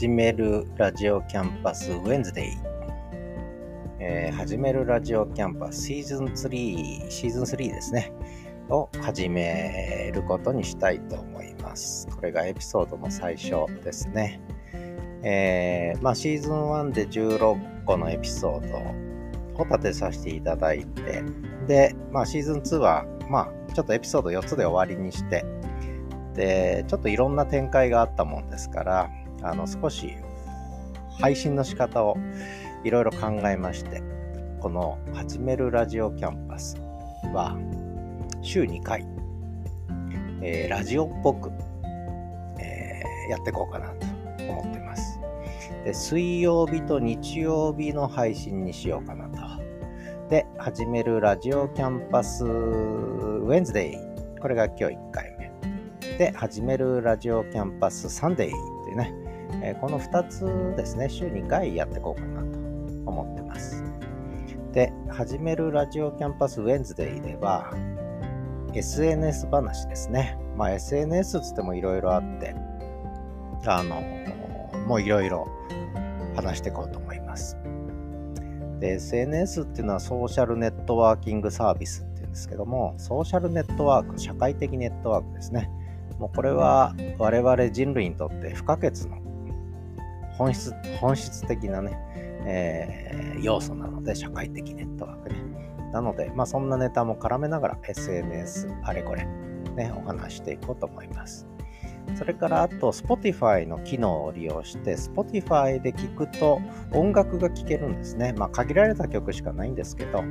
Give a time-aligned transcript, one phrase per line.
[0.00, 2.52] 始めるラジオキャンパスウェンズデイ、
[3.98, 8.10] えー、始めるラジオキャンパスシーズン3、シーズン3ですね、
[8.70, 12.08] を始めることにしたいと思います。
[12.08, 14.40] これがエピソードの最初ですね。
[15.22, 21.22] えー、まあ、シーズン1で16個のエピソードを立てさせていただいて、
[21.66, 25.44] で、まあ、シーズン2は、まあ、ちょっとエピソード4つで終わりにして、
[26.32, 29.10] で、ちょっといろんな展開があったもんですから、
[29.42, 30.16] あの、少し
[31.18, 32.16] 配信の仕方を
[32.84, 34.02] いろいろ考えまして、
[34.60, 36.76] この始めるラジオキャンパス
[37.32, 37.56] は
[38.42, 39.06] 週2回、
[40.42, 41.50] えー、ラジオっぽく、
[42.58, 44.06] えー、やっていこうかなと
[44.48, 45.20] 思ってます。
[45.84, 49.60] で、水曜日と日曜日の配信にしようかなと。
[50.30, 53.96] で、始めるラジオキャンパスウェンズデイ。
[54.40, 55.50] これが今日1回目。
[56.18, 58.50] で、はじめるラジオキャンパス Sunday っ
[58.84, 59.12] ていうね、
[59.62, 62.46] え、この2つですね、週2回やっていこうかなと
[63.06, 63.82] 思ってます。
[64.72, 67.72] で、はじめるラジオキャンパス Wednesday では、
[68.74, 70.38] SNS 話ですね。
[70.56, 72.54] まあ SNS つってもいろいろあって、
[73.66, 74.00] あの、
[74.86, 75.48] もういろいろ
[76.36, 77.56] 話していこうと思います。
[78.78, 85.70] で、SNS っていうのはソーシャルネットワーキングサービスっていうんですけども、ソーシャルネットワーク、社会的ネットワークですね。
[86.18, 89.19] もうこれは我々人類にとって不可欠の
[90.40, 91.98] 本質本質的なね、
[92.46, 95.36] えー、要素なので、社会的ネットワークね。
[95.92, 99.26] なので、まあそんなネタも絡めながら SNS あれこれ、
[99.76, 101.46] ね、お話していこうと思います。
[102.14, 106.58] それからあと Spotify の機能を利用して Spotify で聴くと
[106.92, 108.32] 音楽が聴けるんですね。
[108.32, 110.24] まあ限られた曲しかないんですけど、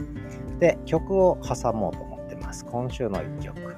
[0.58, 2.66] で、曲を挟もうと思ってます。
[2.66, 3.76] 今週の1曲。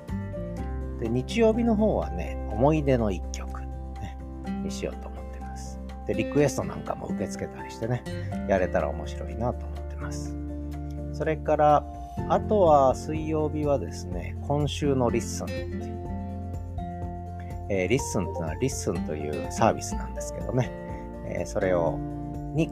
[1.01, 3.59] で、日曜日の方はね、思い出の1曲、
[3.99, 4.17] ね、
[4.63, 5.10] にしようと。
[6.13, 8.03] で、リクエストなんかも受け付けたりしてね、
[8.47, 10.35] やれたら面白いなと思ってます。
[11.13, 11.85] それから、
[12.29, 16.01] あとは水曜日はですね、今週の LISTEN っていう
[17.73, 20.69] えー、 LISTEN というのは LISTEN というサービスなんですけどね、
[21.25, 21.97] えー、それを、
[22.53, 22.69] に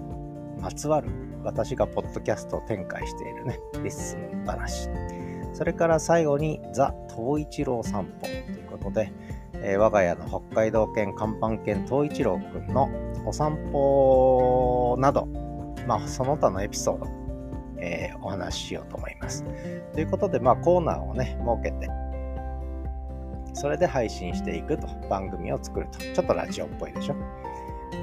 [0.60, 1.08] まつわる
[1.42, 4.90] 私がポッドキャストを展開しているね、 LISTEN 話。
[5.54, 9.14] それから最後に、ザ・東一郎散歩ということで、
[9.54, 12.90] えー、我が家の北海道犬、看板犬、東一郎くんの
[13.30, 15.28] お散歩など、
[15.88, 17.06] まあ、その他のエピソード、
[17.80, 19.44] えー、お話ししようと思います。
[19.94, 21.90] ということで、まあ、コーナーをね、設けて、
[23.54, 26.00] それで配信していくと、番組を作ると。
[26.00, 27.16] ちょっとラジオっぽいでしょ。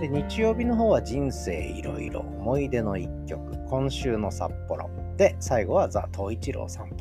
[0.00, 4.88] で、日曜日の方は人生いろいろ、思い出の一曲、今週の札幌。
[5.16, 6.96] で、最後はザ・東一郎散歩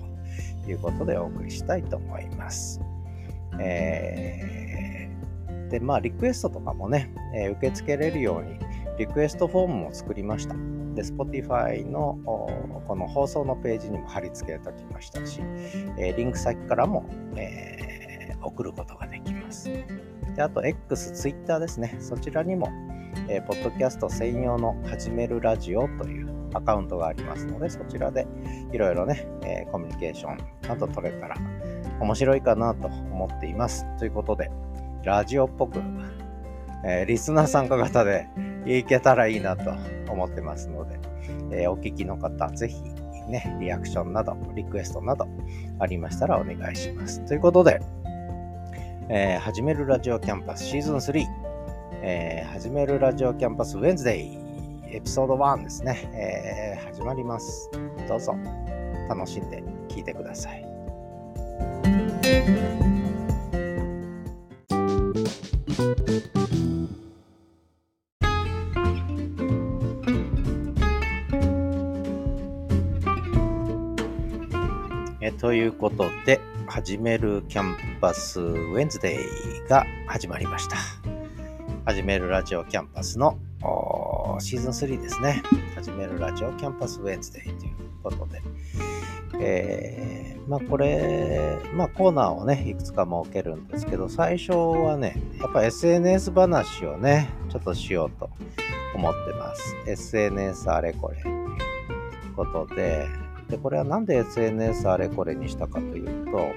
[0.63, 2.81] ということでお送りしたいと思います。
[3.59, 4.64] えー、
[5.69, 8.59] で、まあ、リクエストとかもね、えー、受け付けれるように、
[8.97, 10.55] リクエストフォームも作りました。
[10.95, 12.17] で、Spotify の
[12.87, 15.41] この放送のページにも貼り付けておきましたし、
[15.97, 17.05] えー、リンク先からも、
[17.35, 18.05] えー
[18.45, 19.69] 送ることができます。
[20.35, 21.95] であと X、Twitter ですね。
[21.99, 22.69] そちらにも、
[23.27, 28.27] えー、ポッドキャスト専用の始めるラジオというアカウントがありますので、そちらで
[28.71, 30.37] いろいろね、えー、コミュニケーション
[30.67, 31.37] など取れたら
[31.99, 33.85] 面白いかなと思っています。
[33.97, 34.51] ということで、
[35.05, 35.79] ラジオっぽく、
[36.83, 38.27] えー、リスナー参加型で
[38.65, 39.71] いけたらいいなと
[40.11, 40.99] 思ってますので、
[41.51, 42.81] えー、お聞きの方、ぜひ
[43.29, 45.27] ね、リアクションなど、リクエストなど
[45.79, 47.23] ありましたらお願いします。
[47.25, 47.79] ということで、
[49.09, 51.25] えー、始めるラジオキャンパスシーズン3、
[52.01, 54.37] えー、始めるラジオキャンパスウェンズデイ
[54.87, 57.69] エピソード1ですね、えー、始まります。
[58.07, 58.35] どうぞ
[59.07, 60.65] 楽しんで聴いてください。
[75.45, 80.77] ということで、はじめるキャンパス Wednesday が始まりました。
[81.85, 83.37] はじめるラジオキャンパスの
[84.39, 85.43] シーズン3ですね。
[85.75, 88.41] はじめるラジオキャンパス Wednesday ということで。
[89.39, 98.31] えー、まあこれ、まあコーナーをね、いくつか設けるんですけど、最初はね、やっぱ SNS 話をね、ちょっとしようと
[98.95, 99.75] 思ってます。
[99.85, 106.51] SNS あれこれということで、で、これはなんで SNS あれこれにしたかというと、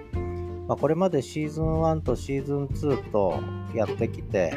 [0.69, 3.40] まあ、これまでシーズン1とシーズン2と
[3.75, 4.52] やってきて、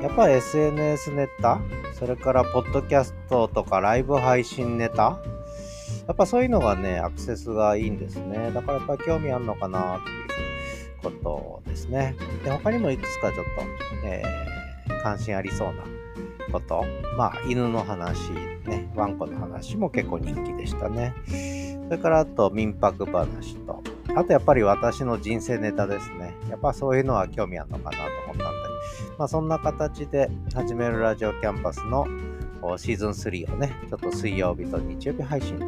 [0.00, 1.60] やっぱ SNS ネタ、
[1.98, 5.20] それからポッドキャストとかライブ配信ネタ、
[6.06, 8.50] やっぱそういうのがね、アクセスがいいんですね。
[8.52, 10.10] だからやっぱり興味あるのかなって
[11.06, 12.16] いうことですね。
[12.44, 15.84] で、他にもいくつかちょっと、えー、関心ありそうな
[16.50, 16.84] こと、
[17.16, 18.30] まあ、犬の話、
[18.66, 21.14] ね、ワンコの話も結構人気でしたね。
[21.84, 23.82] それからあと民泊話と、
[24.14, 26.34] あとやっぱり私の人生ネタですね。
[26.48, 28.44] やっぱそういうのは興味あるのかなと思ったんで、
[29.18, 32.06] まあそんな形で始めるラジオキャンパスの
[32.78, 35.66] シーズン3をね、ちょっと水曜日と日曜日配信で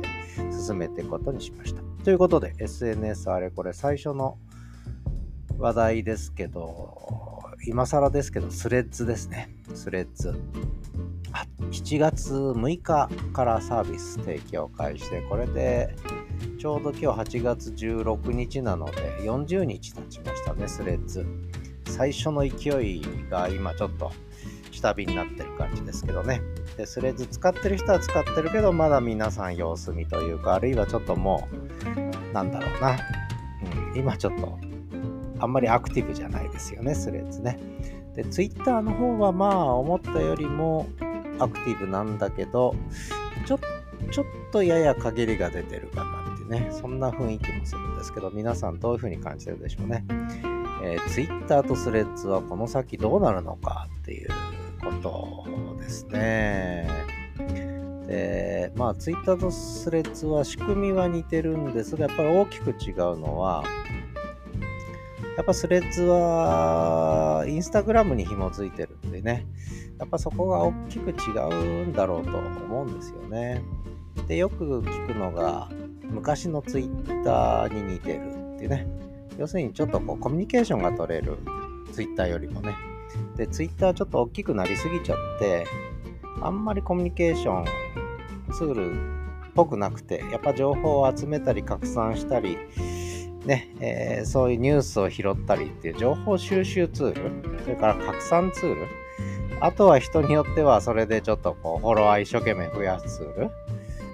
[0.51, 1.83] 進めていくことにしました。
[2.05, 4.39] ということで、SNS あれこれ最初の
[5.59, 9.49] 話題ですけど、今更ですけど、スレッズですね。
[9.75, 10.39] スレッズ。
[11.71, 15.97] 7月6日からサービス提供開始で、これで
[16.59, 21.27] ちょうど今日8月16日なので40日経ちましたね、スレッズ。
[21.87, 24.13] 最初の勢いが今ちょっと
[24.71, 26.43] 下火になってる感じですけどね。
[26.77, 31.49] で、スレッズ使ってる人は使ってるけど、まだ皆さん様子見というか、あるいはちょっとも
[32.31, 32.99] う、なんだろうな。
[33.93, 34.59] うん、今ちょっと、
[35.45, 37.59] あんまりアクティブじゃないですよね、スレッズね。
[38.15, 40.87] で、ツイッターの方はまあ、思ったよりも
[41.39, 42.75] アクティブなんだけど、
[43.47, 43.59] ちょ
[44.11, 50.05] ちょっとやや陰りが出てるかなってね、そんな雰囲気もするんですけど、皆さんどういう風に感じてるでしょうね。
[50.83, 54.29] えー、ツイッターとスレッズはこの先どうなるのかっていう
[54.81, 56.87] ことですね。
[58.07, 63.65] で、まあ、ツイッターとスレッズは仕組みは似てるんですが、やっぱり大きく違うのは、
[65.37, 69.47] やっぱスレッズはインスタグラムに紐づいてるんでね、
[69.99, 71.15] やっぱそこが大きく違
[71.85, 73.63] うんだろうと思うんですよね。
[74.29, 75.69] で、よく聞くのが、
[76.03, 78.21] 昔のツイッターに似てる
[78.57, 78.87] ってね。
[79.39, 81.39] 要するにちょっとこうコミュニケーションが取れる
[81.93, 82.77] ツイッターよりもね。
[83.37, 85.67] で、ツイッターちょっと大きくなりすぎちゃって、
[86.41, 87.65] あんまりコミュニケーション
[88.53, 88.97] ツールっ
[89.55, 92.57] ぽくなくて、やっぱ情報を集めたり拡散したり、
[93.45, 98.87] ね、えー、そういうニュースを拾ったりっていう情報収集ツール、それから拡散ツール、
[99.61, 103.51] あとは人によってはそれでちょっとこうフォロワー一生懸命増やすツール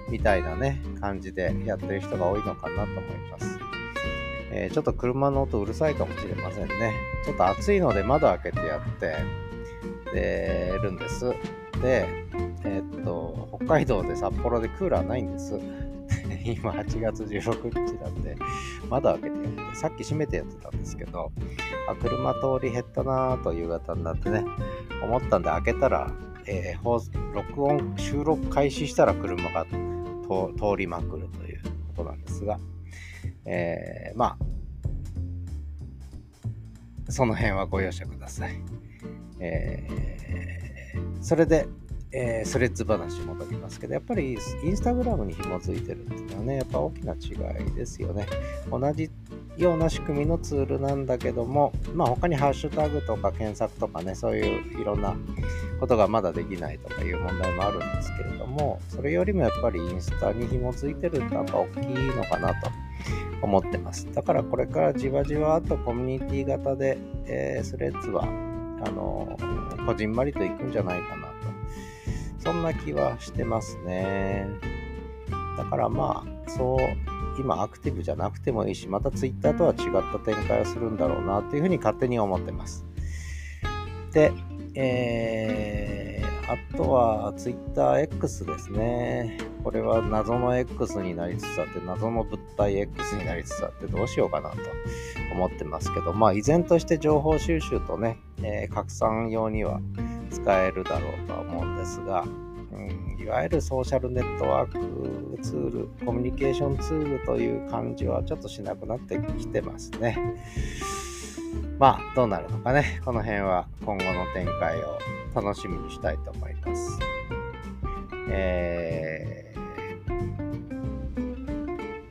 [0.09, 3.59] みたいなね、感じでやってる人が多いのかなと思います。
[4.53, 6.93] えー、ちょっと車の音うるさいかもしれませんね。
[7.23, 9.15] ちょっと暑いので窓開けてやって
[10.13, 11.29] でるんです。
[11.81, 12.05] で、
[12.65, 15.57] えー、っと、北海道で札幌でクーラーないんです。
[16.45, 18.35] 今8月16日なんで、
[18.89, 21.31] 窓開けてやって、さっき閉めてやってたんですけど、
[21.87, 24.43] あ、車通り減ったなぁと夕方になってね、
[25.03, 26.11] 思ったんで開けたら、
[26.47, 29.77] えー、録音、収録開始したら車が通
[30.77, 31.61] りまくるという
[31.95, 32.59] ことなんですが、
[33.45, 34.37] えー、ま
[37.07, 38.53] あ、その辺はご容赦ください。
[39.39, 41.67] えー、それで、
[42.13, 48.27] えー、スレッズ話戻りますけど、やっぱりインスタグラムに紐づいてるっていうのはね、やっぱ大きな違いですよね。
[48.69, 49.09] 同じ
[49.57, 55.15] ような仕組みのツールなんだけども、まあ他にハッシュタグとか検索とかね、そういういろんな
[55.79, 62.69] ことがまだできないとかいう問題もあるんですけれども、それよりもやっぱりインスタに紐づいてるってやっぱ大きいのかなと
[63.41, 64.11] 思ってます。
[64.13, 68.27] だからこれからじわじわとコミュニティ型で、えー、スレッズは、あ
[68.91, 71.30] のー、こじんまりといくんじゃないかな。
[72.43, 74.47] そんな気はしてますね。
[75.57, 76.79] だからまあ、そう
[77.39, 82.85] 今アクティブじゃなくてもいいし、また Twitter とは違った展開をするんだろうなっていうふうに勝手に思ってます。
[84.11, 84.33] で、
[84.75, 89.37] えー、あとは TwitterX ですね。
[89.63, 94.57] これは謎の X になりつつあって、謎の物体 X になりつつあってどうしようかなと
[95.33, 99.79] 思ってますけど、まあ依然として情報収集とね、えー、拡散用には
[100.31, 102.23] 使えるだろうとは思うんですが、
[102.71, 110.17] うん、いわゆるソーシャルネットワークツール、コミュニケーションツールという感じはちょっとしなくなってきてますね。
[111.77, 113.01] まあ、どうなるのかね。
[113.03, 114.99] この辺は今後の展開を
[115.35, 116.99] 楽しみにしたいと思います。
[118.29, 119.53] え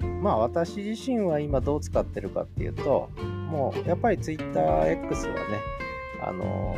[0.00, 3.08] ー、まあ私自身は今どう使ってるかっていうと、
[3.48, 5.00] もうやっぱり TwitterX はね、
[6.22, 6.76] あの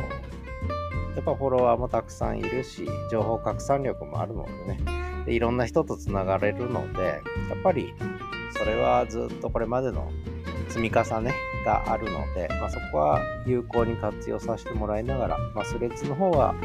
[1.15, 4.79] やっぱフォロワーもたくさんいるし、情報拡散力もあるのでね、
[5.25, 7.93] でいろんな人とつながれるので、やっぱり
[8.51, 10.11] それはずっとこれまでの
[10.69, 11.33] 積み重ね
[11.65, 16.55] があるので、まあ、そこは有効に活用させてもらいながら、まあ、スレッズの方は、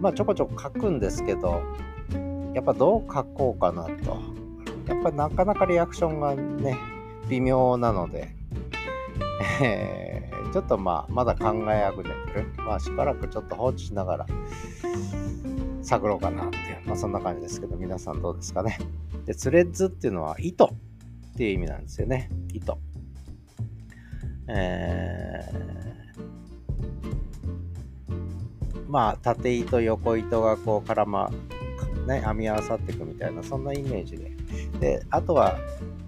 [0.00, 1.62] まあ、ちょこちょこ書くんですけど、
[2.54, 4.18] やっぱどう書こうかなと。
[4.86, 6.76] やっぱなかなかリアクションがね、
[7.28, 8.30] 微妙なので、
[9.62, 10.17] えー、
[10.52, 12.52] ちょっとまあ、まだ考えあぐねてる。
[12.58, 14.26] まあ、しばらくちょっと放置しながら
[15.82, 18.78] 探ろうかなっていう、まあ、そんな感じですけど、皆さんどうですかね。
[19.26, 20.68] で、スレッズっていうのは糸っ
[21.36, 22.30] ていう意味なんですよね。
[22.52, 22.78] 糸。
[24.48, 31.30] えー、まあ、縦糸、横糸がこう絡ま、
[32.06, 34.32] ね、編み合わさっていくみたいな、そんなイメージで。
[34.80, 35.58] で、あとは、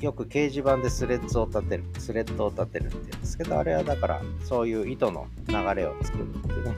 [0.00, 6.74] よく掲示板でスレッズを立てる、スレッドを立てるって言うんですけど、あれはだから、そういう糸の流れを作るっていうね、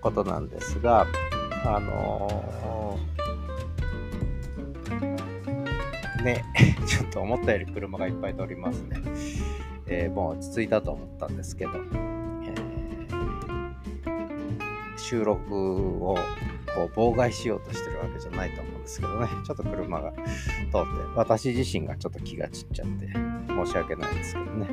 [0.00, 1.06] ことなんですが、
[1.66, 6.44] あのー、ね、
[6.86, 8.96] ちょっと思ったより車がいっぱい通りますね。
[9.86, 11.72] えー、もう落ち着いたと思ったんですけど
[12.46, 12.54] え、
[14.96, 16.16] 収録を
[16.74, 20.26] こう妨害しようとしてるわけじゃないと思うんですけどね、ちょっと車が通って、
[21.14, 23.08] 私自身がちょっと気が散っちゃって、
[23.48, 24.68] 申し訳ないんですけどね。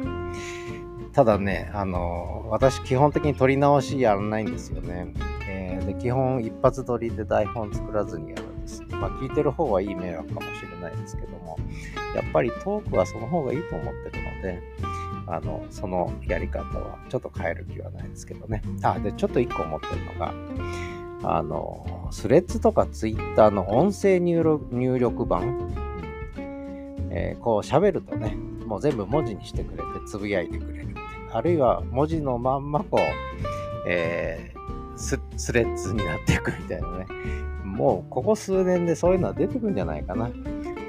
[1.13, 5.13] ただね、あの、私基本的に撮り直しやらないんですよね。
[5.47, 8.81] えー、で基本一発撮りで台本作らずにやるんです。
[8.91, 11.57] まあ聞いてる方はいい迷惑かもしれないですけども、
[12.15, 14.61] やっぱりトークはその方がいいと思ってるので、
[15.27, 18.61] あの、そのやり方はちょっと変える気はないですけどね。
[18.83, 20.33] あ、で、ちょっと一個思ってるのが、
[21.23, 25.71] あの、スレッズとかツイッターの音声入力入力版、
[27.09, 28.35] えー、こう喋るとね、
[28.65, 30.95] もう全部文字にしてくれてつぶやいてくれる。
[31.33, 32.99] あるいは文字のまんまこう、
[33.87, 37.07] えー、ススレッズになっていくみたいなね。
[37.63, 40.29] もうここ数年でそういうのは出てくるんじゃないかな。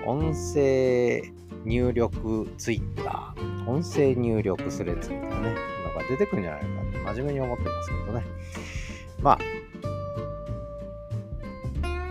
[0.06, 1.22] 音声
[1.64, 5.54] 入力ツイッター、音声入力スレッズみたいなね、
[5.94, 8.24] のが出てくるんじゃないかって真面目に思ってますけどね。
[9.20, 9.38] まあ、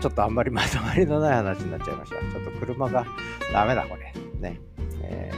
[0.02, 2.18] ちょっとあんまりまとまりのない話になっちゃいました。
[2.18, 3.06] ちょっと車が
[3.54, 4.12] ダメだ、これ。
[4.40, 4.60] ね。
[5.04, 5.32] え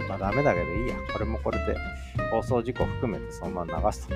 [0.00, 0.96] ー、まあダメだけどいいや。
[1.12, 1.76] これもこれで
[2.32, 4.08] 放送事故含めてそのまま流す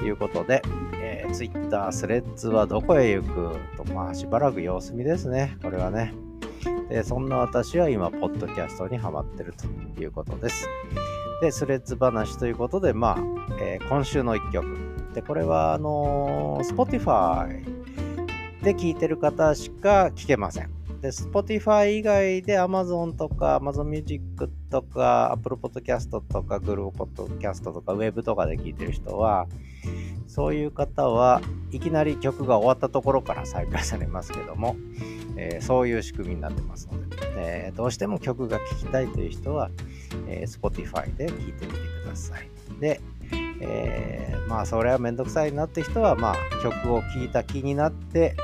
[0.00, 0.62] ということで、
[0.94, 5.56] えー、Twitter、スレッズはどこへ行くと、まあしばらく様子見ですね。
[5.62, 6.12] これはね。
[6.88, 9.54] でそんな私は今、ポッドキャストにハマってる
[9.94, 10.68] ということです。
[11.40, 13.16] で、スレッズ話ということで、まあ、
[13.60, 14.66] えー、今週の一曲。
[15.14, 17.75] で、これは、あのー、Spotify
[18.66, 20.70] で聴いてる方しか聴けません。
[21.00, 29.46] で、Spotify 以外で Amazon とか Amazon Music とか Apple Podcast とか Google Podcast とか Web とかで聴いてる人は、
[30.26, 34.74] そういう方はいきなり曲が終わったところから再開されますけども、
[35.36, 39.70] えー、そういう仕組みになってますので、えー、どうしても曲が聴きたいという人は、
[40.26, 42.50] えー、Spotify で聴いてみてください。
[42.80, 43.00] で、
[43.60, 48.36] えー、まあそれはめんどくさいなって人は、まあ曲を聴いた気になって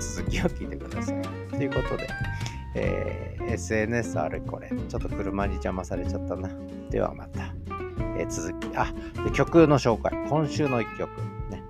[0.00, 1.22] 続きを聞いてください。
[1.50, 2.08] ということで、
[2.74, 6.48] えー、SNS あれこれ、ちょっと車に邪魔されちゃったな。
[6.90, 7.54] ではまた。
[8.16, 8.92] えー、続き、あ
[9.24, 10.12] で、曲の紹介。
[10.28, 11.08] 今週の一曲。
[11.50, 11.62] ね、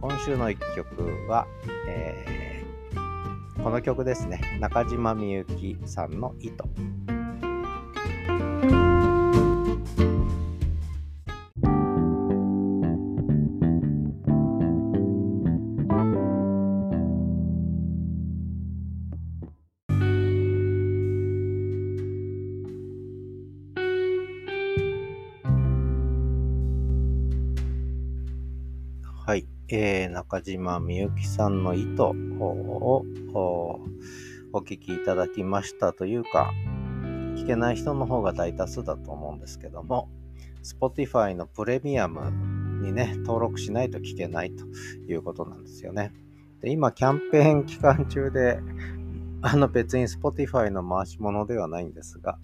[0.00, 1.46] 今週の一曲は、
[1.88, 2.40] えー
[3.62, 4.40] この曲ですね。
[4.58, 6.64] 中島みゆきさんの糸。
[29.72, 33.04] えー、中島みゆきさんの糸を
[34.52, 36.50] お聞きいただきましたというか、
[37.36, 40.08] 聞けない人の方が大多数だと思うんですけども、
[40.64, 44.64] Spotify のプレミアムにね、登録しないと聞けないと
[45.08, 46.12] いうことなんですよね。
[46.60, 48.58] で今、キャンペーン期間中で、
[49.40, 52.38] あの別に Spotify の回し物ではないんですが、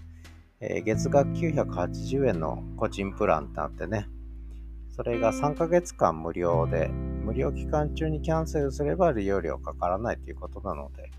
[0.61, 4.09] えー、月額980円の個人プランってあってね、
[4.97, 11.11] それが3ヶ月間無料で、無料期間中にキャンセルすれば利用料かからないということなので、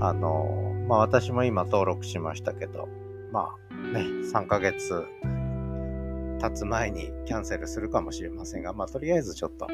[0.00, 2.88] あの、まあ私も今登録しましたけど、
[3.30, 5.06] まあね、3ヶ月
[6.40, 9.68] 経つ前にキャンセルするかもしれませんが、まあとりあえずちょっと、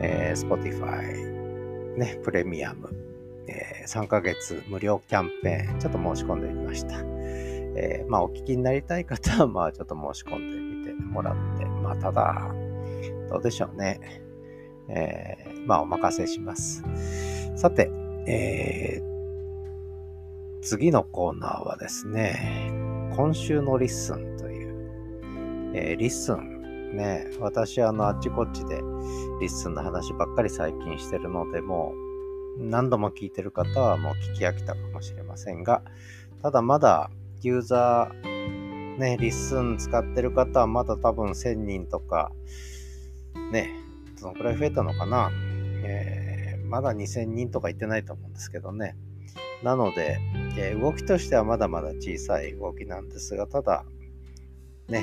[0.00, 2.90] えー、Spotify、ね、プレミアム、
[3.48, 6.96] えー、3ヶ月無料キャンペーン、ちょっと申し込んでみました。
[7.76, 11.49] えー、まあお聞きになりたい方は、まあちょっと申し込んでみてもらって、
[11.90, 12.54] あ、ただ、
[13.30, 14.00] どうでしょうね。
[14.88, 16.82] えー、まあ、お任せします。
[17.56, 17.90] さて、
[18.26, 22.70] えー、次のコーナーはですね、
[23.16, 28.76] 今週の LISTEN という、えー、 LISTEN、ね、私、あの、あっちこっちで
[29.40, 31.94] LISTEN の話ばっかり最近してるので、も
[32.58, 35.82] う、何度も聞いてる方はもう聞き飽きたかもしれませんが、
[36.42, 37.10] ただまだ
[37.42, 38.29] ユーザー、
[39.00, 42.32] ね、 LISTEN 使ってる方はまだ多分1000人とか、
[43.50, 43.70] ね、
[44.20, 45.30] どのくらい増えたのかな、
[45.82, 48.96] えー、まだ2000人とか行ってないと思うんですけどね。
[49.62, 50.18] なので、
[50.58, 53.86] えー、動きとしてはまだまだ小さい動きなんですが、ただ、
[54.88, 55.02] ね、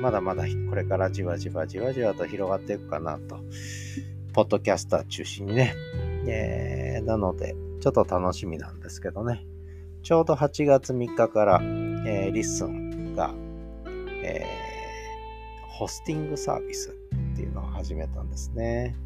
[0.00, 3.38] まだまだこれからじわじわじわじわと広がっていくかなと
[4.32, 5.74] ポッドキャスター中心にね。
[6.26, 9.44] えー、なので、ちょっと楽しみなんですけどね。
[10.02, 12.83] ちょうど8月3日から、えー、 LISTEN
[13.14, 13.34] が、
[14.22, 16.90] えー、ホスティングサービス
[17.34, 18.96] っていうのを始めたんですね。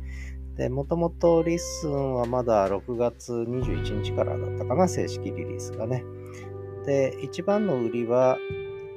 [0.57, 6.05] で、もともと LISTEN はまだ6月21日からだったかな、正式リリースがね。
[6.85, 8.39] で、一番の売りは、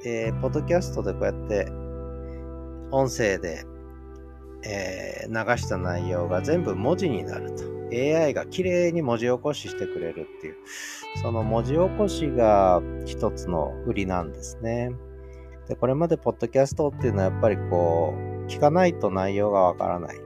[0.04, 1.66] えー、ポッドキャストでこうやって
[2.90, 3.64] 音声で、
[4.64, 7.81] えー、流した内容が全部文字になると。
[7.92, 10.56] AI が綺麗に文字起こししてくれるっていう、
[11.22, 14.90] その文字起こしが一つの売りなんですね。
[15.68, 20.16] で、これまでポッドキャストっていうのはやっぱりこう、聞かないと内容がわからない。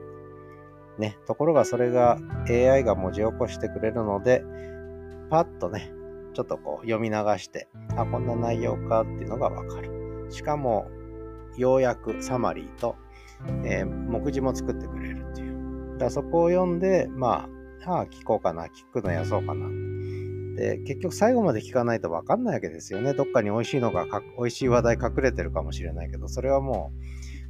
[0.98, 2.18] ね、ところがそれが
[2.48, 4.44] AI が文字起こしてくれるので、
[5.28, 5.92] パッとね、
[6.32, 10.26] ちょっとこう読み流して、あ、こんな内容かっていうのがわかる。
[10.30, 10.88] しかも、
[11.56, 12.96] 要約、サマリーと、
[13.64, 15.98] えー、目次も作ってくれるっていう。
[15.98, 19.68] だそこを読んで、まあ、ああ、聞こうかな、聞くのやそうかな。
[20.56, 23.12] で、結局最後まで聞かないとわかんないわけですよね。
[23.12, 24.06] どっかに美味しいのが、
[24.38, 26.92] 美味しい話題隠れてるかもしれないけど、それはも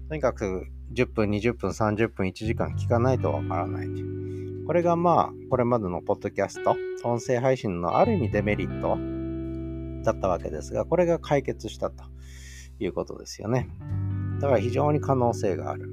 [0.06, 3.88] う、とにかく10分、20分、30分、1時間聞かないとわからない。
[4.66, 8.98] これがまあ、これまでのポッドキャスト、音声配信のある意味デメリット
[10.04, 12.04] だったわけですが、これが解決したと
[12.80, 13.68] いうことですよね。
[14.40, 15.88] だから非常に可能性がある。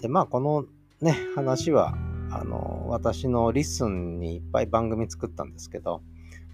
[0.00, 0.66] で、まあ、この
[1.00, 1.96] ね、話は、
[2.40, 6.02] あの、私の LISTEN にいっぱい番組作ったんですけど、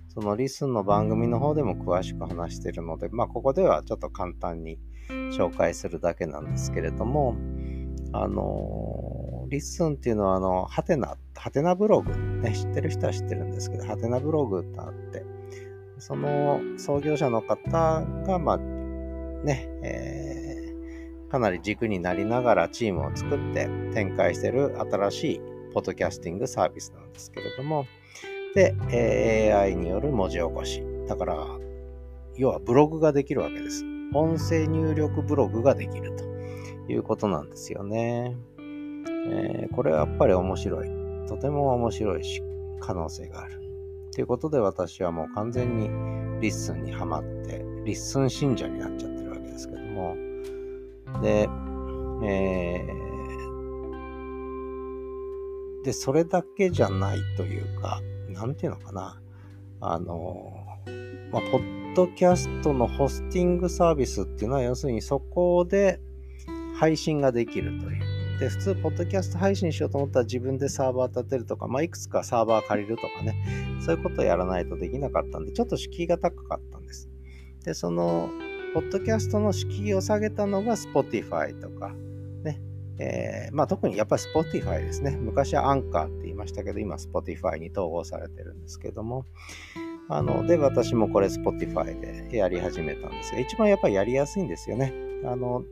[0.08, 7.34] その LISTEN の番組の方でも詳しく話してるので、まあ、ここではちょっと簡単に紹介するだけなんですけれども、
[8.12, 15.24] あの、 LISTEN っていうのは、あの、はてな、はてなブログ、ね、知ってる人は知ってるんですけど、はてなブログってあって、
[15.98, 27.86] その創業者の方が、まあ、ね、えー、かなり軸になりながらチームを作って展開してる新しいポッドキャスティングサービスなんですけれども、
[28.54, 28.74] で、
[29.54, 30.82] AI による文字起こし。
[31.08, 31.46] だから、
[32.36, 33.84] 要はブログができるわけです。
[34.14, 36.24] 音声入力ブログができると
[36.92, 38.36] いうことなんですよね。
[39.28, 40.88] えー、これはやっぱり面白い。
[41.26, 42.42] とても面白いし、
[42.80, 43.60] 可能性がある。
[44.12, 45.88] ということで私はもう完全に
[46.42, 50.14] LISTEN にはまって、 LISTEN 信者になっちゃってるわけですけども。
[51.22, 51.48] で、
[52.24, 53.11] えー、
[55.84, 59.20] で、それだけじゃないというか、なんていうのかな。
[59.80, 60.52] あの、
[61.32, 66.00] まあ、ポッドキャストのホスティングサービスっていうのは、要するにそこで
[66.76, 68.38] 配信ができるという。
[68.38, 73.34] で、普通、ポッドキャスト配信しようと思ったら自分でサーバー立てるとか、まあ、いくつかサーバー借りるとかね、
[73.84, 77.08] そういうことをやらないとできなかったんで、ちょっと敷居が高かったんです。
[77.64, 78.30] で、その、
[78.74, 81.94] ポッドキャストの敷居を下げたのが Spotify とか、
[82.98, 85.16] えー、まあ特にやっぱり Spotify ですね。
[85.20, 89.26] 昔はアンカーって言いましたけど、今 Spotify に統合されてるんですけども、
[90.08, 94.92] あの、で、私もこれ Spotify でやり始めたんですが、一番やっぱりやりやすいんですよね。
[95.24, 95.64] あの、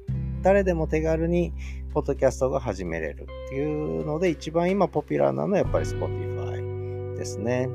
[0.43, 1.53] 誰でも手軽に
[1.93, 7.69] ポッドキャストが始めれるっていうので、一番今ポピュラーなのはやっぱり Spotify ですね。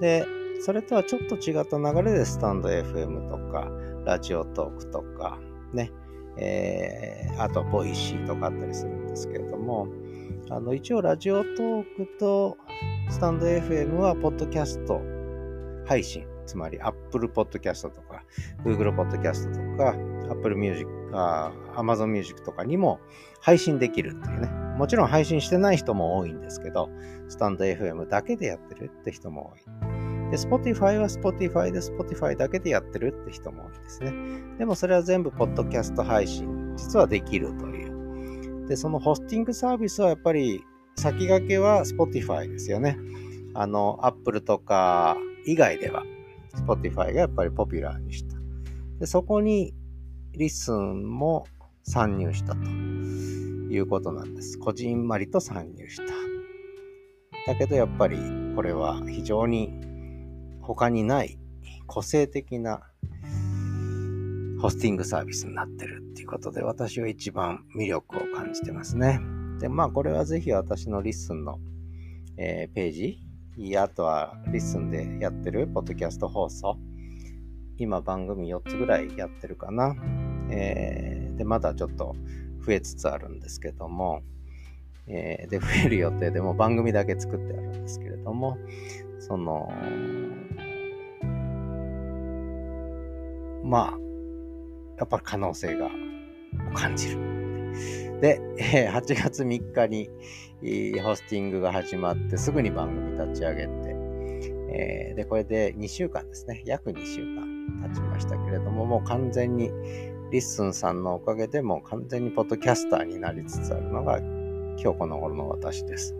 [0.00, 0.26] で、
[0.60, 3.70] それとはちょっと違った流れでスタンド FM とか、
[4.04, 5.38] Radiotalk とか、
[5.72, 5.92] ね、
[6.40, 9.88] えー、あと Voicy とかあったりするんですけれども、
[10.50, 12.56] あの、一応 Radiotalk と
[13.10, 15.00] スタンド FM はポッドキャスト
[15.86, 18.24] 配信、つまり Apple Podcast とか
[18.64, 19.94] Google Podcast とか
[20.30, 23.00] Apple Music、あ Amazon Music とかにも
[23.40, 24.48] 配信できるっていうね。
[24.78, 26.88] もちろん配信してない人も多いんですけど、
[27.28, 29.87] スタンド FM だけでやってるって人も多い。
[30.30, 34.12] で、Spotify は Spotify で Spotify だけでやってるって人も多いですね。
[34.58, 38.66] でもそれは全部ポッドキャスト配信、実はできるという。
[38.68, 40.62] で、そのホスティングサービスはやっぱり
[40.96, 42.98] 先駆けは Spotify ですよね。
[43.54, 46.04] あの、Apple とか以外では
[46.54, 48.36] Spotify がやっぱりポピュラーにした。
[48.98, 49.74] で、そこに
[50.32, 51.46] リスンも
[51.84, 54.58] 参入したということなんです。
[54.58, 56.04] こじんまりと参入した。
[57.46, 58.18] だけどやっぱり
[58.54, 59.87] これは非常に
[60.68, 61.38] 他にない
[61.86, 62.82] 個性的な
[64.60, 69.18] ホスティングサービスになってるっていうことで私は一番魅力を感じてますね。
[69.60, 71.58] で、まあこれはぜひ私の LISTEN の、
[72.36, 76.76] えー、ページ、あとは LISTEN でやってるポッドキャスト放送、
[77.78, 79.96] 今番組4つぐらいやってるかな。
[80.50, 82.14] えー、で、まだちょっと
[82.66, 84.20] 増えつつあるんですけども、
[85.06, 88.58] えー、で、増える予定でも番組だけ作ってあるんですけれども、
[89.18, 89.72] その、
[93.64, 93.98] まあ、
[94.98, 95.90] やっぱり可能性が
[96.74, 97.38] 感じる。
[98.20, 98.40] で、
[98.92, 100.08] 8月3日に
[101.00, 103.96] ホスティングが始まってすぐに番組立ち上げて、
[104.70, 106.62] え、で、これで2週間ですね。
[106.66, 107.46] 約2週間
[107.88, 109.70] 経ちましたけれども、もう完全に
[110.30, 114.20] LISTEN さんのおかげでもう完全にポッドキャスターになりつつあるのが
[114.82, 116.14] 今日この頃の私です。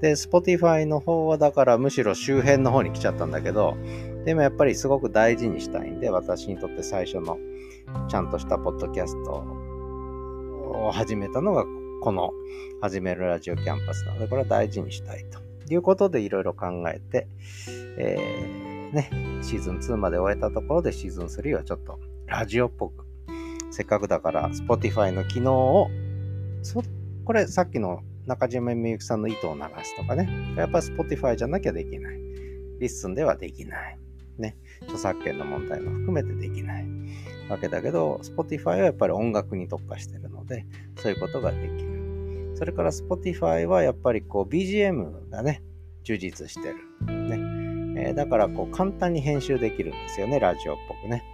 [0.00, 3.76] で、Spotify の方はだからむしろ周辺の方に来ちゃったんだけど、
[4.24, 7.38] でもやっぱりすごく大事にしたいんで、私にとって最初の
[8.08, 11.64] ちゃんとしたポッドキャストを始めたのが
[12.02, 12.32] この
[12.80, 15.40] 始めるラジオキャンパスなので、これは大事にしたいと
[15.72, 17.28] いうことでいろいろ考えて、
[17.96, 19.10] えー、ね、
[19.42, 23.04] シーズン2まで終えたところでシーズン3はちょっとラジオっぽく、
[23.70, 25.88] せっかくだから Spotify の機能を
[26.62, 26.84] そっ
[27.24, 30.28] これさっきの中島みゆきさんの糸を流すとかね。
[30.56, 32.18] やっぱり Spotify じゃなきゃできない。
[32.80, 33.98] LISTEN ではできない。
[34.38, 34.56] ね。
[34.82, 36.86] 著作権の問題も含めてできない
[37.48, 42.54] わけだけど、Spotify はやっぱり音楽に特化してるので、そういうことができる。
[42.56, 45.62] それから Spotify はやっぱりこう BGM がね、
[46.04, 46.76] 充実してる。
[47.28, 47.52] ね。
[48.04, 51.24] えー、だからこう簡単に編集できるんですよね、ラジオっぽくね。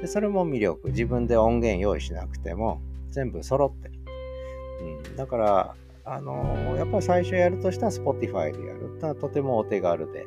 [0.00, 0.88] でそれも魅力。
[0.88, 2.80] 自分で音源用意しなくても
[3.10, 3.97] 全部揃ってる。
[4.80, 10.26] うん、だから、あの、やっぱり最初やるとしたら Spotify でやるってのはとてもお手軽で、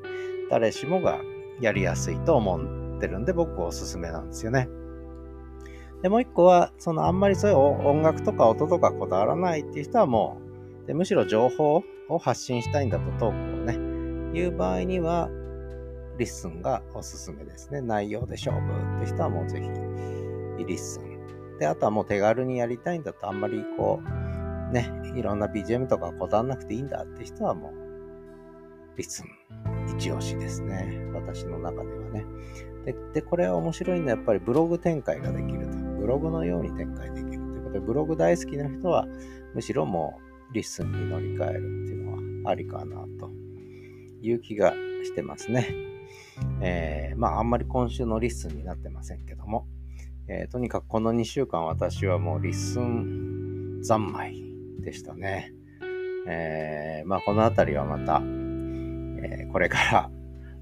[0.49, 1.19] 誰しもが
[1.59, 2.57] やりやすいと思
[2.97, 4.69] ってるんで、僕おすすめなんですよね。
[6.01, 10.37] で、もう一個は、そのあんまりそういう音楽とか音とかこだわらないっていう人はも
[10.83, 15.29] う、でむしろ情報を発信したいんだとトークをね、いう場合には、
[16.17, 17.81] LISTEN がおすすめですね。
[17.81, 18.61] 内容で勝負
[18.97, 21.57] って人はもうぜひ、 LISTEN。
[21.57, 24.30] で、あとはもう手軽にやりたいんだとあんまりこう、
[24.71, 29.25] ね、いろんな BGM とかこだわんなくていいんだって人はもう、 LISTEN、
[29.97, 30.99] 一押しですね。
[31.13, 32.25] 私の中ではね。
[32.85, 35.77] で、でこれは面白いのはやっぱりブログ展開ができると。
[35.99, 39.07] ブログのように展開できるということで、ブログ大好きな人は、
[39.53, 40.19] むしろも
[40.51, 43.29] う LISTEN に乗り換えるっていうのはありかなと
[44.21, 44.71] いう気が
[45.03, 45.67] してますね。
[46.61, 49.67] えー、まああんまり今週の LISTEN になってませんけども、
[50.27, 54.50] えー、とにかくこの2週間私はもう LISTEN 三昧
[54.81, 55.53] でしたね。
[56.27, 60.11] えー、まあこのあたりはまた、えー、これから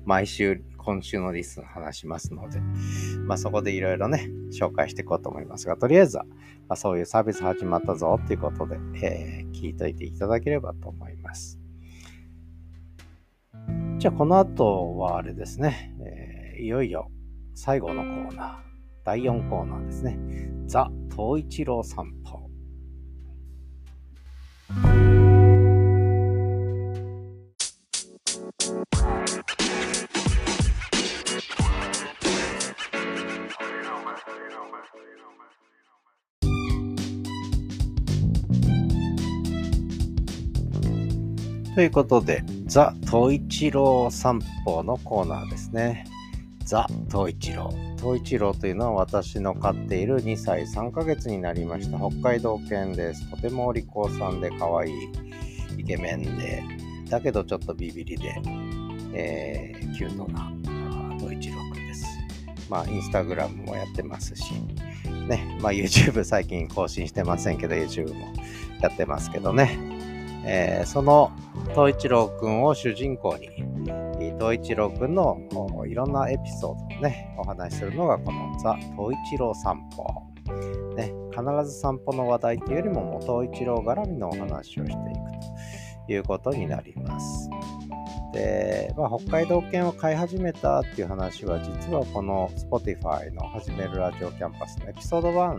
[0.05, 2.59] 毎週今週の LISTEN 話しますので、
[3.25, 6.25] まあそこでいろいろね、紹介していこうと思いますが、とりあえずは、
[6.67, 11.59] まあ、そういうサービス始まったぞっていうことで、えー、聞いといていただければと思います。
[13.97, 15.93] じゃあこの後はあれですね、
[16.57, 17.11] え、いよいよ
[17.53, 18.55] 最後のコーナー、
[19.03, 20.17] 第4コーナーですね。
[20.65, 22.38] ザ・東一郎散歩。
[41.79, 46.03] ということで、ザ・東一郎散歩のコーナーですね。
[46.65, 47.88] ザ・東一郎。
[48.01, 53.29] 東一郎というのは私の飼っている2歳3ヶ月になりました北海道犬です。
[53.29, 54.93] とてもお利口さんで可愛い
[55.77, 56.63] イケメンで、
[57.09, 58.41] だけどちょっとビビリで、
[59.13, 60.49] えー、キュートな
[61.17, 62.05] 東一郎くんです。
[62.69, 64.53] まあ、インスタグラムもやってますし、
[65.27, 68.33] ね、まあ YouTube 最近更新してませんけど、YouTube も
[68.81, 69.77] やってますけどね。
[70.45, 71.31] えー、その
[71.71, 73.49] 東一郎くんを主人公に、
[74.39, 75.37] 東一郎くんの
[75.85, 80.29] いろんなエピソードをね、お話しするのがこのザ・東一郎散歩。
[80.95, 84.95] ね、必ず散歩の話題というよりも、もう東一郎絡みのお話をしていく
[86.07, 87.49] ということになります。
[88.33, 95.57] で、まあ、北海道犬を飼い始めたっていう話は、実はこの Spotify の始めるラジオキャンパスのエピソード1、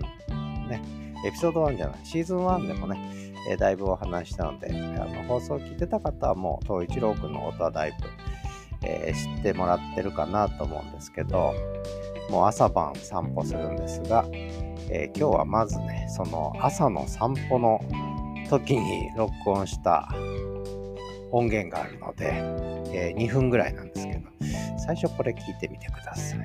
[0.69, 0.83] ね、
[1.27, 2.99] エピソード1じゃない、シーズン1でもね、
[3.51, 7.97] え、だいぶお話したので、あの放送を聞いてた方はもう、東一郎くんのことはだいぶ、
[8.83, 11.55] えー、知ってもらってるかなと思うんですけど、
[12.31, 14.25] もう朝晩散歩するんですが、
[14.89, 17.81] えー、今日はまずね、その朝の散歩の
[18.49, 20.09] 時に録音した
[21.33, 22.33] 音源があるので、
[22.93, 24.29] えー、2分ぐらいなんですけど、
[24.79, 26.41] 最初これ聞いてみてください。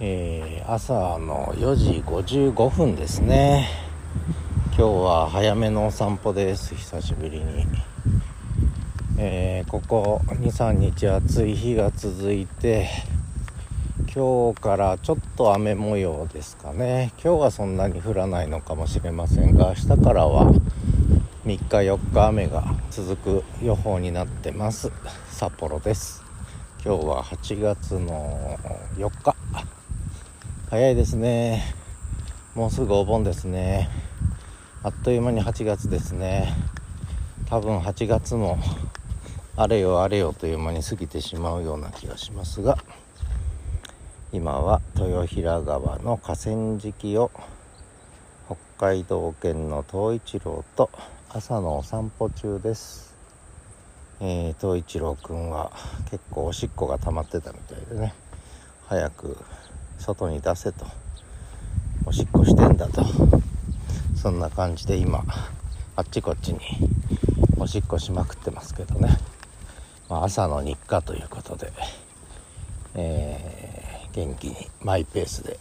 [0.00, 3.68] えー、朝の4時55分ですね。
[4.76, 6.74] 今日は早めのお散歩です。
[6.74, 7.64] 久しぶりに。
[9.18, 12.88] えー、ここ2、3日暑い日が続いて、
[14.12, 17.12] 今日からちょっと雨模様ですかね。
[17.22, 20.60] 今日はそんなに降らないのかもしれませんが、明日からは3
[21.46, 24.90] 日4日雨が続く予報になってます。
[25.30, 26.24] 札幌です。
[26.84, 28.58] 今日は8月の
[28.96, 29.36] 4日
[30.68, 31.62] 早いですね
[32.54, 33.88] もうすぐお盆ですね
[34.84, 36.54] あっという間に8月ですね。
[37.48, 38.58] 多分8月も
[39.56, 42.76] あれよあれよという間に過ぎてしまうような気がしますが
[44.30, 47.30] 今は豊平川の河川敷を
[48.44, 50.90] 北海道犬の東一郎と
[51.30, 53.14] 朝のお散歩中です、
[54.20, 55.72] えー、東一郎くんは
[56.10, 58.12] 結構おしっこが溜まってたみたいでね。
[58.86, 59.38] 早く
[59.98, 60.84] 外に出せと
[62.04, 63.53] おしっこしてんだと。
[64.24, 65.22] そんな感じで今
[65.96, 66.60] あっちこっちに
[67.58, 69.18] おしっこしまくってますけどね、
[70.08, 71.70] まあ、朝の日課ということで、
[72.94, 75.58] えー、元気にマイペースで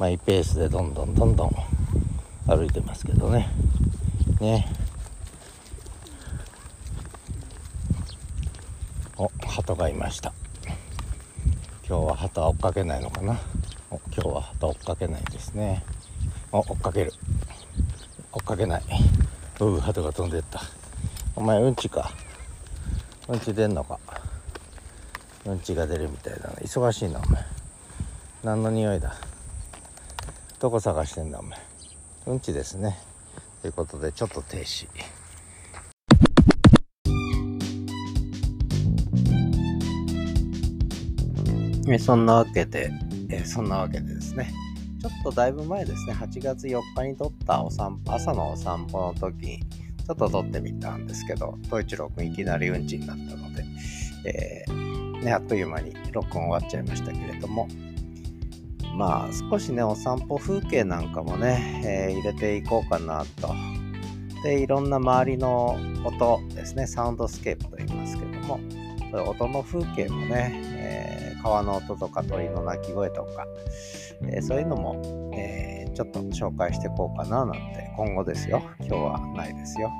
[0.00, 1.52] マイペースでどんどんどんどん
[2.48, 3.48] 歩いてますけどね。
[4.40, 4.66] ね。
[9.16, 10.32] お鳩がいました。
[11.88, 13.38] 今日は鳩は追っかけないのかな？
[13.90, 15.84] 今日は鳩追っかけないですね。
[16.50, 17.12] お追っかける。
[18.46, 18.82] かけない。
[19.58, 20.62] うう鳩が飛んでった。
[21.34, 22.12] お前うんちか。
[23.26, 23.98] うんち出んのか。
[25.44, 26.54] うんちが出るみたいだな。
[26.54, 27.44] 忙しいなお前。
[28.44, 29.16] 何の匂いだ。
[30.60, 31.58] どこ探してんだお前。
[32.26, 32.96] うんちですね。
[33.62, 34.86] ということでちょっと停止。
[41.88, 42.92] えそんなわけで、
[43.28, 44.52] えそんなわけでですね。
[45.00, 46.14] ちょっとだいぶ前ですね。
[46.14, 53.64] 8月4日に撮ったお散歩朝のお散歩の時にちょっと撮ってみたんですけど東一郎くんいきなりうんちになったので、
[54.24, 57.68] えー、ね、あっという間に録音終わっちゃいましたけれども。
[58.96, 63.54] まあ少しねお散歩風景なんかもね、えー、入れていこうかなと。
[64.42, 68.60] でいろんな周りの音ですねサウンドスケープと言いますけども
[69.10, 73.46] そういう音の風景もね、えー、川の音とか鳥の鳴き声とか、
[74.28, 78.62] え、そういうのも、えちょっと紹介していこうかななんて今後ですよ。
[78.80, 79.90] 今日はないですよ、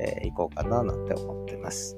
[0.00, 1.96] え行こうかななんて思ってます。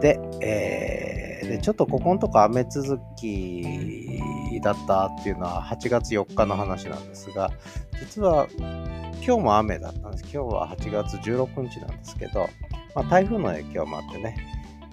[0.00, 4.20] で,、えー、でちょっとここのとこ雨続き
[4.62, 7.50] だったっていうのは8月4日の話なんですが、
[7.98, 10.24] 実は今日も雨だったんです。
[10.24, 12.48] 今日は8月16日なんですけど、
[12.94, 14.36] まあ、台風の影響もあってね、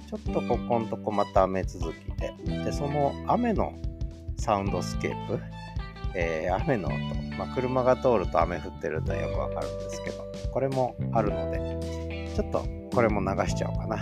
[0.10, 3.74] ちょっとここのとこまた雨続きで、で、その雨の
[4.42, 5.40] サウンドスケープ、
[6.16, 6.96] えー、雨の音、
[7.38, 13.98] まあ、車が通ると雨降ってるとよくわかるんですけど、これもあるので、ちょっとこれも流しちゃおうかな。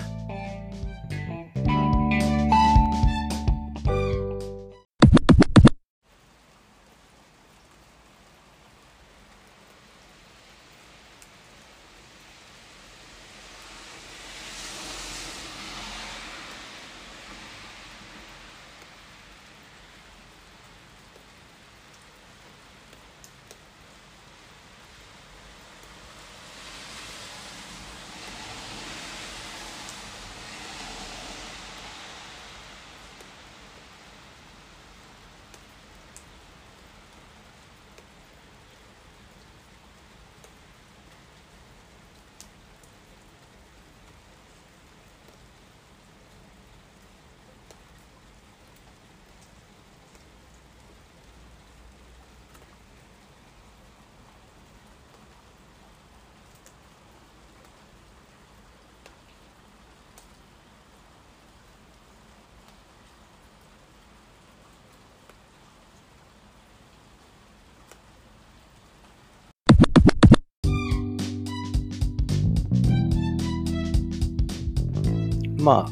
[75.69, 75.87] まあ、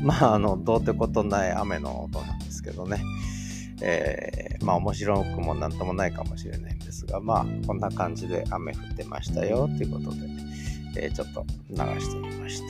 [0.00, 3.02] まあ、あの、どうってことない雨の音なんですけどね。
[3.82, 10.20] えー、まあ面白くもなんともないかもしれないんですが、まあこんな感じで雨降ってましたよということで、
[10.96, 12.64] えー、ちょっと流してみました。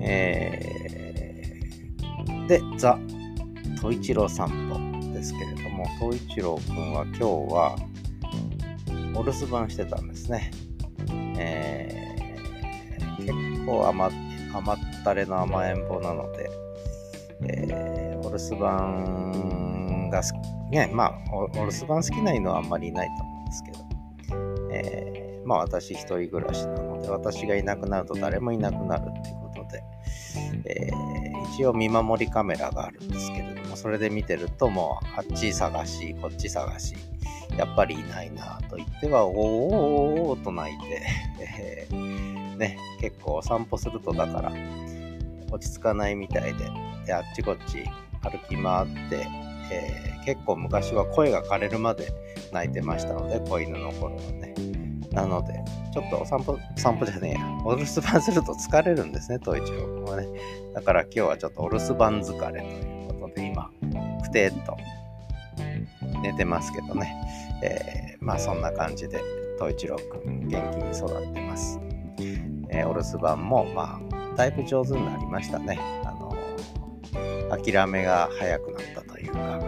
[0.00, 2.98] えー、で、ザ・
[3.80, 7.76] トイチロー散歩ですけれども、トイチローくんは今日は
[9.14, 10.50] お留守番してたんですね。
[11.38, 14.29] えー、結構余甘っ
[15.02, 16.50] たれの甘えん坊なので、
[17.42, 20.28] えー、お留守番が好
[20.68, 23.78] き、ね、まあお、お留守番好きな犬はあんまりいないと思うんですけど、
[24.72, 29.82] えー、まあ私一人暮らしなので、私がいなくなると誰もいなくなるっていうことで、
[30.66, 36.94] えー、一応見守りカメラがあるんですけれども、それで見てるともう、あっち探し、こっち探し、
[37.56, 41.02] やっぱりいないなと言っては、おーおーおーと泣いて、
[41.40, 44.52] えーね、結構お散歩するとだから、
[45.50, 46.70] 落ち着かないみたいで、
[47.06, 47.84] であっちこっち
[48.22, 49.26] 歩き回って、
[49.72, 52.12] えー、結構昔は声が枯れるまで
[52.52, 54.54] 泣いてましたので、子犬の頃はね。
[55.12, 57.40] なので、ちょっとお散歩、散歩じゃねえや。
[57.64, 60.28] お留守番すると疲れるんですね、東一郎君はね。
[60.74, 63.70] だから今日はちょっとお留守番疲れということで、今、
[64.22, 64.76] くてっと
[66.22, 67.12] 寝てますけどね。
[67.62, 69.20] えー、まあそんな感じで、
[69.58, 71.80] 東一郎君、元気に育ってます。
[72.72, 75.78] えー、お留守番も、まあ、だいぶ上手になりましたね。
[76.04, 76.36] あの、
[77.50, 79.60] 諦めが早くなったというか、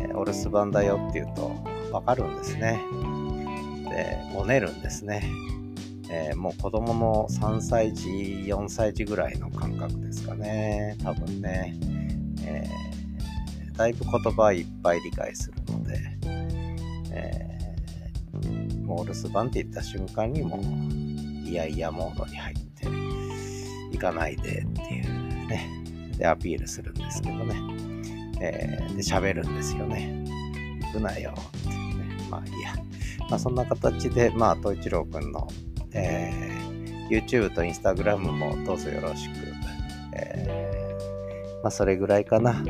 [0.00, 1.54] えー、お留守番だよって言うと、
[1.92, 2.80] わかるんですね。
[3.88, 5.22] で、おねるんですね。
[6.10, 10.96] えー、もう子供の3歳児、4歳児ぐらいの感覚ですかね。
[11.02, 11.76] 多分ね。
[12.44, 15.98] えー、だいぶ言葉いっぱい理解するので、
[17.12, 20.58] えー、もうお留守番って言った瞬間にも
[21.44, 22.67] イヤイヤモードに入って、
[23.98, 25.68] 行かないでっていうね、
[26.16, 27.56] で、アピールするんですけどね、
[28.40, 30.24] えー、で、喋るんですよね。
[30.82, 32.74] 行くなよっていうね、まあいいや。
[33.28, 35.48] まあそんな形で、まあ、東一郎くんの、
[35.92, 39.32] えー、YouTube と Instagram もどうぞよろしく、
[40.14, 42.64] えー、まあそれぐらいかな。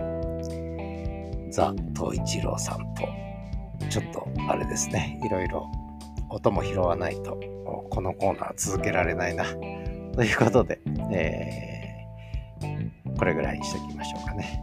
[1.50, 3.08] ザ・東一郎さんと、
[3.88, 5.70] ちょっとあれですね、いろいろ
[6.30, 7.38] 音も拾わないと、
[7.90, 9.44] このコーナー続けられないな。
[10.18, 10.80] ということで、
[11.12, 14.60] えー、これぐらいにしときましょうかね。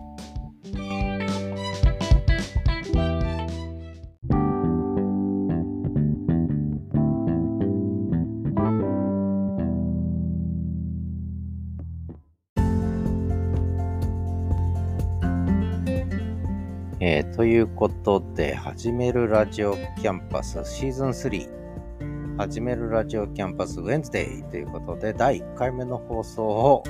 [17.00, 21.65] えー、ということで、始めるラジオキャンパスシーズン3。
[22.38, 26.84] 始めるラジオキャンパス Wednesday ということで、第1回目の放送を、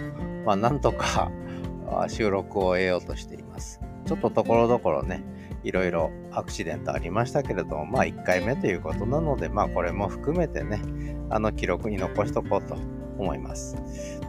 [0.43, 1.31] まあ、なんとか
[2.09, 3.79] 収録を得ようとしています。
[4.05, 5.23] ちょっとところどころね、
[5.63, 10.81] いろいろアクシデントありましたけれども、まあ1回目ということなので、まあこれも含めてね、
[11.29, 12.75] あの記録に残しとこうと
[13.19, 13.75] 思います。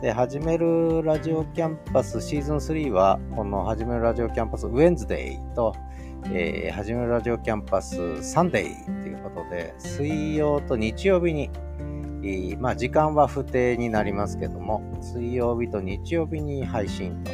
[0.03, 5.75] で、始めるラジオキャンパスシーズン3は、この始めるラジオキャンパス Wednesday と、
[6.25, 11.51] えー、始めるラジオキャンパス Sunday ということで、水曜と日曜日に、
[12.59, 17.33] まあ時間は不定になりますけども、水曜日と日曜日に配信と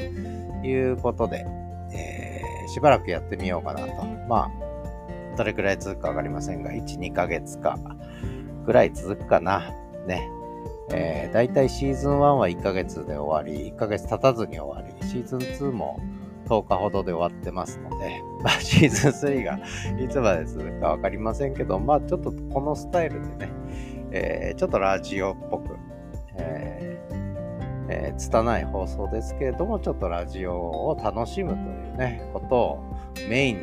[0.66, 1.46] いうことで、
[1.94, 4.04] えー、しばらくやってみようかなと。
[4.28, 7.78] まあ、どれくらい続くかわかりませんが、1、2ヶ月か
[8.66, 9.70] ぐらい続くかな。
[10.06, 10.28] ね。
[10.94, 15.98] えー、だいたいシーズン1は1ヶ月で終わり、1ヶ月経たずに終わり、シーズン2も
[16.52, 19.58] 10日ほどで終わってますので、 まあ、シーズン3が
[19.98, 23.52] いつまで続くかわかりませんけど、まあ、ちょっとこのスタイルでね、
[24.10, 25.76] えー、ちょっとラジオっぽく、
[26.36, 27.22] えー
[27.88, 31.60] えー、拙い放送ですけれども、ちょっとラジオを楽しむとい
[31.94, 32.78] うね、ことを
[33.28, 33.62] メイン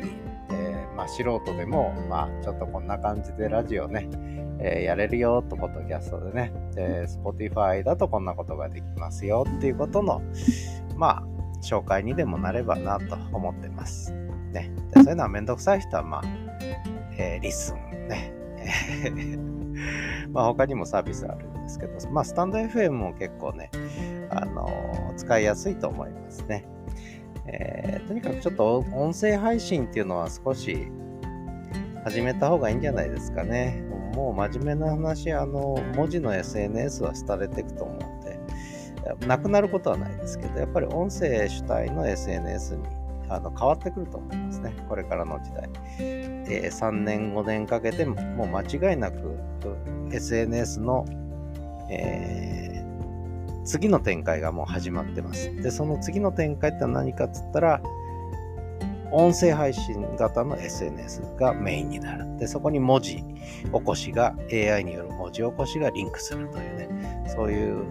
[0.50, 4.08] えー、まあ、素人でも、まあ、ちょっとこんな感じでラジオね、
[4.58, 10.20] えー、やれるよと、ポッドキャストでね、で、Spotify だとこんなことができますよっていうことの、
[11.60, 14.12] 紹介にでもなればなと思ってます。
[14.52, 14.72] ね。
[14.94, 16.22] でそういうのはめんどくさい人は、まあ、
[17.16, 18.32] えー、リスンね。
[20.32, 23.70] まあ他にもサービスあるんですけど、まあスタンド FM も結構ね、
[24.30, 26.66] あのー、使いやすいと思いますね。
[27.46, 30.86] えー、とにかくちょっと音声配信っていうのは少し
[32.04, 33.82] 始めた方がいいんじゃないですかね。
[34.14, 37.99] もう真面目な話、あの、文字の SNS は廃れていくと思う
[39.26, 42.84] なくなることはないですけど、やっぱり音声主体の SNS に
[43.28, 44.74] あの変わってくると思いますね。
[44.88, 45.68] これからの時代。
[45.98, 49.38] えー、3年、5年かけてもう間違いなく
[50.12, 51.06] SNS の、
[51.90, 55.54] えー、次の展開がもう始まってます。
[55.62, 57.80] で、その次の展開って何かっつったら、
[59.12, 62.36] 音声配信型の SNS がメインになる。
[62.36, 63.24] で、そこに文字起
[63.84, 67.84] こしが、AI による文字起こしがリンクするというね、そういう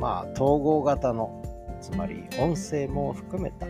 [0.00, 1.42] まあ、統合型の、
[1.80, 3.66] つまり音声も含めた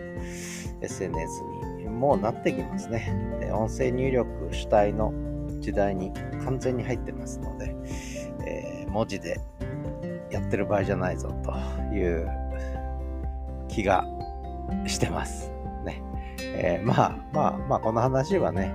[0.81, 1.43] SNS
[1.77, 3.13] にもうなってきますね。
[3.53, 5.13] 音声入力主体の
[5.59, 6.11] 時代に
[6.43, 7.75] 完全に入ってますので、
[8.45, 9.39] えー、文字で
[10.31, 11.51] やってる場合じゃないぞと
[11.95, 12.27] いう
[13.67, 14.05] 気が
[14.87, 15.51] してます。
[15.85, 16.01] ね。
[16.39, 18.73] えー、まあまあまあ、この話はね、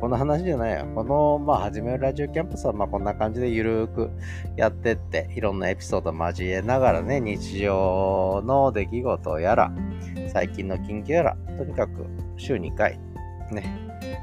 [0.00, 0.86] この話じゃないよ。
[0.94, 4.10] この、まあ、始めるラジオキャンパスは、まあ、こんな感じでゆるーく
[4.56, 9.72] やってって、いろんなエピソード交えながらね、日常の出来事やら、
[10.32, 13.00] 最近の近況やら、とにかく週2回、
[13.50, 13.64] ね、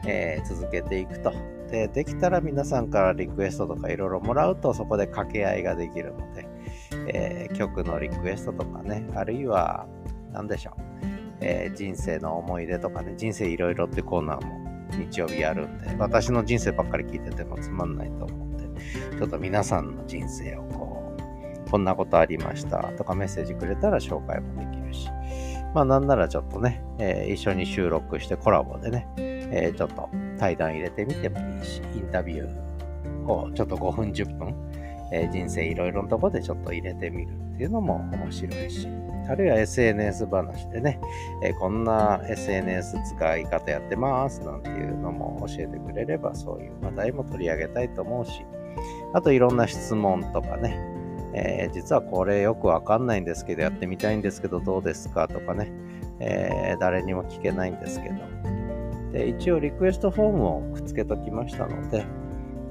[0.08, 1.34] えー、続けていくと。
[1.70, 6.48] で、できたら皆さんからリクエストとかいろいろもらうと、そこで掛け合いができるので、
[7.08, 9.88] えー、曲のリクエストとかね、あるいは、
[10.32, 10.82] 何でしょう、
[11.42, 14.65] えー、人生の思い出とかね、人生いろいろってコーナーも
[14.98, 21.18] 日曜日やるんで、私の人生ばっかり聞いててもつまんないと思って、ちょっと皆さんの人生をこ
[21.66, 25.10] う、こんなことありましたとかメッセージくれたら紹介もできるし、
[25.74, 34.56] まあなんならちょっとね、えー、一緒に収録してコラボでね、えー、ちょっと対談入れてみてもいいし、インタビューをちょっと5分10分、
[35.12, 38.88] え、人生いろいろなとこでちょっと入れてみるっていうのも面白いし、
[39.28, 41.00] あるいは SNS 話でね、
[41.44, 48.46] え、こんな SNS 使い方やってますなんていうのも教えてくれればそういう話題も取り上げたいと思うし、
[49.14, 50.78] あといろんな質問とかね、
[51.34, 55.72] えー、実はこれよくわかんないんですけどやってみたいんですけどどうですかとかね、
[56.20, 58.16] えー、誰にも聞けないんですけど、
[59.12, 62.06] で一応リクエストフォームをくっつけときましたので、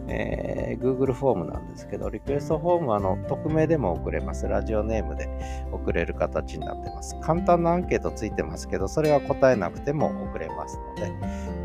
[0.07, 4.47] えー、Google フォームなんですけど、リクエストフォームはあの匿名でも送れます。
[4.47, 5.29] ラジオネームで
[5.73, 7.17] 送れる形になってます。
[7.21, 11.13] 簡単なアンケートついてますけど、それは答えなくても送れますので、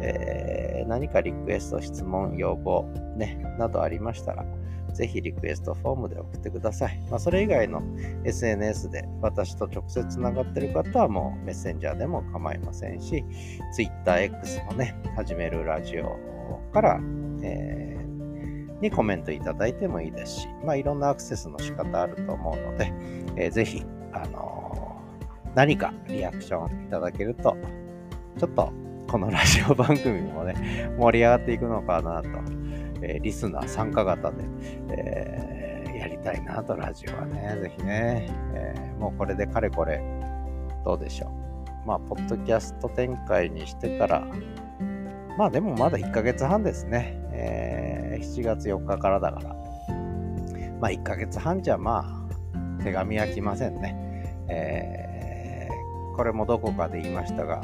[0.02, 2.84] えー、何かリクエスト、質問、要望、
[3.18, 4.46] ね、などありましたら、
[4.94, 7.00] ぜひリクエストフォームで送ってください。
[7.10, 7.82] まあ、それ以外の
[8.24, 13.24] SNS で私と直接つながっている方はもうメッセンジャーでも構いませんし、
[13.78, 16.18] TwitterX のね、始めるラジオ
[16.74, 17.00] から、
[17.42, 17.99] えー
[18.82, 22.94] にコメントいただいてもいいですし、まあ、いろんなアクセスの仕方あると思うので、
[23.36, 27.58] えー、ぜひ、あのー、何かリアクションいただけると、
[28.38, 28.72] ちょっと
[29.10, 32.30] このラジオ番組もね、盛り上がっていくのかなと、
[33.02, 34.44] えー、リスナー参加型で、
[34.90, 40.02] えー、やりたいなと、ラジオはね、ぜひね、え、もうこれでかれこれ、
[40.86, 41.88] どうでしょう。
[41.88, 44.28] まあ、ポッドキャスト展開にしてから、
[45.40, 47.18] まあでもまだ1ヶ月半ですね。
[47.32, 47.89] えー、
[48.20, 49.56] 7月4日からだから。
[50.80, 52.06] まあ1ヶ月半じゃま
[52.80, 53.96] あ手紙は来ませんね。
[54.48, 57.62] えー、これもどこかで言いましたが、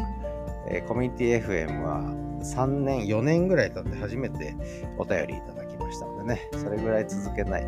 [0.67, 2.01] えー、コミュニティ FM は
[2.43, 4.55] 3年、4年ぐらい経って初めて
[4.97, 7.67] お便りいただきましたのでね、それぐらい続けないと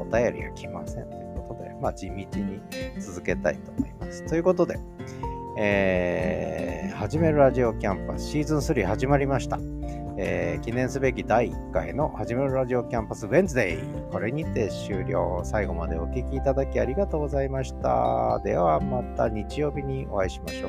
[0.00, 2.28] お便りが来ませんということで、まあ地道に
[3.00, 4.24] 続けたいと思います。
[4.26, 4.78] ということで、
[5.58, 9.58] えー、始めるラジオキャンパスシーズン3始まりました。
[10.16, 13.78] えー、記念すべき第1回のはじめるラジオキャンパスウェンズデイ。
[14.12, 15.42] これにて終了。
[15.44, 18.40] 最後までお聴きいただきありがとうございました。
[18.44, 20.68] ではまた日曜日にお会いしましょ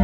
[0.00, 0.03] う。